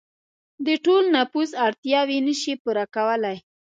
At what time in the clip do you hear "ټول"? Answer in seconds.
0.85-1.03